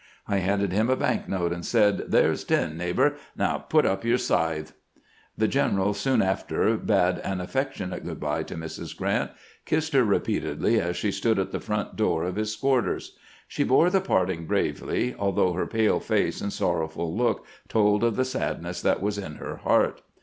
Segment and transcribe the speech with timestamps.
[0.27, 3.85] I handed him a bank note, and said:' There 's ten, neigh bor; now put
[3.85, 4.73] up your scythe.'"
[5.37, 8.97] The general soon after bade an affectionate good by to Mrs.
[8.97, 9.29] Grrant,
[9.63, 13.15] kissing her repeatedly as she stood at the front door of his quarters.
[13.47, 18.25] She bore the parting bravely, although her pale face and sorrowful look told of the
[18.25, 20.01] sadness that was in her heart.